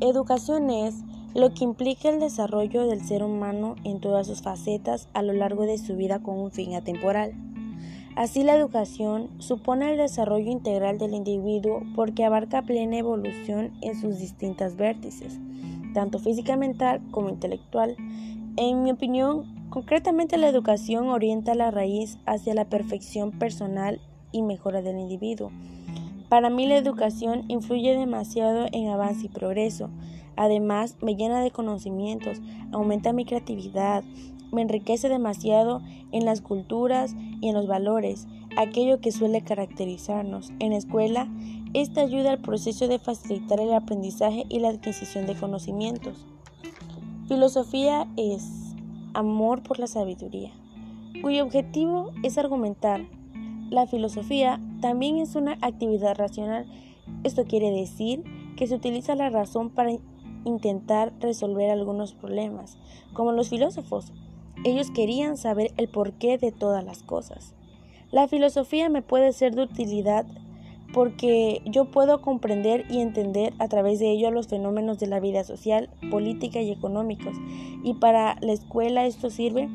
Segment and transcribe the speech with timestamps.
[0.00, 0.96] Educación es
[1.34, 5.64] lo que implica el desarrollo del ser humano en todas sus facetas a lo largo
[5.64, 7.32] de su vida con un fin atemporal.
[8.16, 14.18] Así la educación supone el desarrollo integral del individuo porque abarca plena evolución en sus
[14.18, 15.38] distintas vértices,
[15.94, 17.96] tanto física, mental como intelectual.
[18.56, 24.00] En mi opinión, concretamente la educación orienta la raíz hacia la perfección personal
[24.32, 25.50] y mejora del individuo.
[26.34, 29.88] Para mí la educación influye demasiado en avance y progreso.
[30.34, 32.40] Además, me llena de conocimientos,
[32.72, 34.02] aumenta mi creatividad,
[34.50, 38.26] me enriquece demasiado en las culturas y en los valores,
[38.56, 40.52] aquello que suele caracterizarnos.
[40.58, 41.28] En la escuela,
[41.72, 46.26] esta ayuda al proceso de facilitar el aprendizaje y la adquisición de conocimientos.
[47.28, 48.74] Filosofía es
[49.12, 50.50] amor por la sabiduría,
[51.22, 53.02] cuyo objetivo es argumentar.
[53.70, 56.66] La filosofía también es una actividad racional.
[57.22, 58.22] Esto quiere decir
[58.56, 59.92] que se utiliza la razón para
[60.44, 62.78] intentar resolver algunos problemas,
[63.12, 64.12] como los filósofos.
[64.64, 67.54] Ellos querían saber el porqué de todas las cosas.
[68.10, 70.26] La filosofía me puede ser de utilidad
[70.92, 75.42] porque yo puedo comprender y entender a través de ello los fenómenos de la vida
[75.42, 77.34] social, política y económicos.
[77.82, 79.68] Y para la escuela esto sirve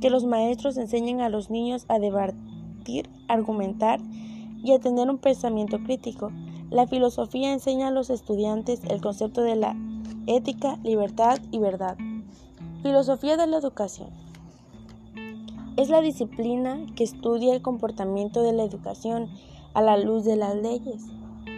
[0.00, 2.34] que los maestros enseñen a los niños a debatir,
[3.28, 4.00] argumentar
[4.62, 6.30] y a un pensamiento crítico.
[6.70, 9.76] La filosofía enseña a los estudiantes el concepto de la
[10.26, 11.96] ética, libertad y verdad.
[12.82, 14.08] Filosofía de la educación.
[15.76, 19.28] Es la disciplina que estudia el comportamiento de la educación
[19.74, 21.04] a la luz de las leyes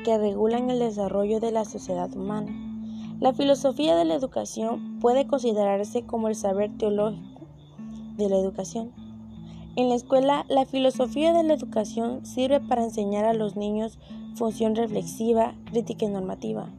[0.05, 2.51] que regulan el desarrollo de la sociedad humana.
[3.21, 7.43] La filosofía de la educación puede considerarse como el saber teológico
[8.17, 9.06] de la educación.
[9.77, 13.99] En la escuela, la filosofía de la educación sirve para enseñar a los niños
[14.35, 16.71] función reflexiva, crítica y normativa.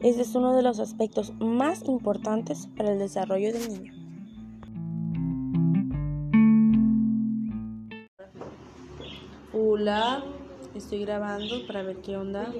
[0.00, 3.94] Este es uno de los aspectos más importantes para el desarrollo del niño.
[9.54, 10.22] Hola,
[10.74, 12.52] estoy grabando para ver qué onda.